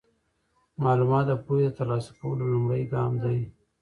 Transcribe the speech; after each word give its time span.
معلومات 0.83 1.25
د 1.27 1.31
پوهې 1.45 1.65
د 1.67 1.73
ترلاسه 1.77 2.11
کولو 2.19 2.51
لومړی 2.53 2.83
ګام 2.93 3.13
دی. 3.23 3.39